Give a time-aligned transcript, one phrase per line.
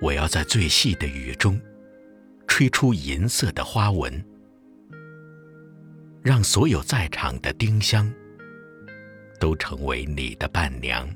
[0.00, 1.60] 我要在最细的雨中，
[2.46, 4.24] 吹出银色的花纹，
[6.22, 8.12] 让所有在场的丁香
[9.40, 11.08] 都成为你的伴娘。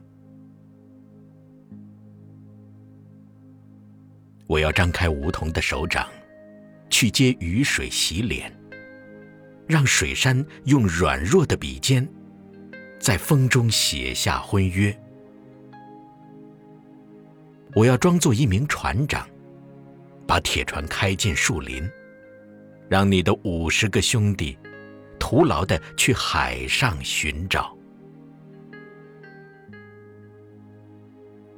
[4.47, 6.09] 我要张开梧桐的手掌，
[6.89, 8.53] 去接雨水洗脸，
[9.69, 12.09] 让水杉用软弱的笔尖，
[12.99, 14.93] 在风中写下婚约。
[17.75, 19.27] 我要装作一名船长，
[20.27, 21.89] 把铁船开进树林，
[22.89, 24.59] 让你的五十个兄弟
[25.19, 27.77] 徒劳的去海上寻找。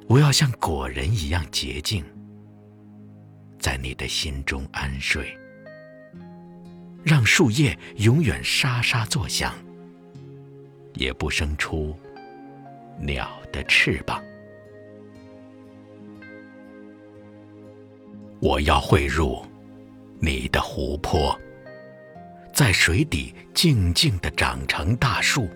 [0.07, 2.05] 我要像果仁一样洁净，
[3.57, 5.35] 在你的心中安睡，
[7.03, 9.53] 让树叶永远沙沙作响，
[10.93, 11.97] 也不生出
[12.99, 14.23] 鸟的翅膀。
[18.43, 19.41] 我要汇入
[20.19, 21.33] 你的湖泊，
[22.53, 25.47] 在水底静静地长成大树。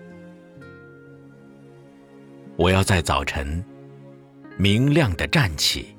[2.56, 3.62] 我要在早晨
[4.56, 5.94] 明亮地站起，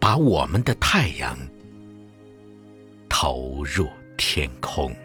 [0.00, 1.36] 把我们的太阳
[3.06, 4.96] 投入天空。